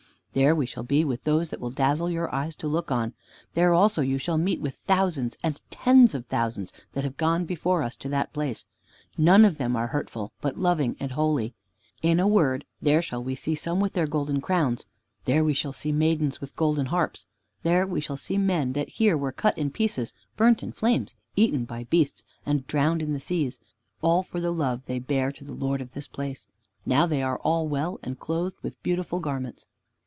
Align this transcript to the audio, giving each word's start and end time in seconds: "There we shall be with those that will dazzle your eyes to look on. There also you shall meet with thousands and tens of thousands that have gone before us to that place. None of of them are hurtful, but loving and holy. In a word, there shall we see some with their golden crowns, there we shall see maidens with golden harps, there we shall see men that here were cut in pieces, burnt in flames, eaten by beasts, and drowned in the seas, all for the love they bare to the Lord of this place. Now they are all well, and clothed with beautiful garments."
"There 0.33 0.55
we 0.55 0.65
shall 0.65 0.83
be 0.83 1.03
with 1.03 1.25
those 1.25 1.49
that 1.49 1.59
will 1.59 1.71
dazzle 1.71 2.09
your 2.09 2.33
eyes 2.33 2.55
to 2.55 2.67
look 2.69 2.89
on. 2.89 3.11
There 3.53 3.73
also 3.73 4.01
you 4.01 4.17
shall 4.17 4.37
meet 4.37 4.61
with 4.61 4.75
thousands 4.75 5.37
and 5.43 5.59
tens 5.69 6.13
of 6.15 6.25
thousands 6.27 6.71
that 6.93 7.03
have 7.03 7.17
gone 7.17 7.43
before 7.43 7.83
us 7.83 7.97
to 7.97 8.07
that 8.07 8.31
place. 8.31 8.63
None 9.17 9.43
of 9.43 9.51
of 9.51 9.57
them 9.57 9.75
are 9.75 9.87
hurtful, 9.87 10.31
but 10.39 10.57
loving 10.57 10.95
and 11.01 11.11
holy. 11.11 11.53
In 12.01 12.17
a 12.17 12.29
word, 12.29 12.63
there 12.81 13.01
shall 13.01 13.21
we 13.21 13.35
see 13.35 13.55
some 13.55 13.81
with 13.81 13.91
their 13.91 14.07
golden 14.07 14.39
crowns, 14.39 14.85
there 15.25 15.43
we 15.43 15.51
shall 15.53 15.73
see 15.73 15.91
maidens 15.91 16.39
with 16.39 16.55
golden 16.55 16.85
harps, 16.85 17.25
there 17.63 17.85
we 17.85 17.99
shall 17.99 18.15
see 18.15 18.37
men 18.37 18.71
that 18.71 18.87
here 18.87 19.17
were 19.17 19.33
cut 19.33 19.57
in 19.57 19.69
pieces, 19.69 20.13
burnt 20.37 20.63
in 20.63 20.71
flames, 20.71 21.13
eaten 21.35 21.65
by 21.65 21.83
beasts, 21.83 22.23
and 22.45 22.65
drowned 22.67 23.01
in 23.01 23.11
the 23.11 23.19
seas, 23.19 23.59
all 24.01 24.23
for 24.23 24.39
the 24.39 24.51
love 24.53 24.81
they 24.85 24.97
bare 24.97 25.33
to 25.33 25.43
the 25.43 25.53
Lord 25.53 25.81
of 25.81 25.91
this 25.91 26.07
place. 26.07 26.47
Now 26.85 27.05
they 27.05 27.21
are 27.21 27.39
all 27.39 27.67
well, 27.67 27.99
and 28.01 28.17
clothed 28.17 28.55
with 28.63 28.81
beautiful 28.81 29.19
garments." 29.19 29.67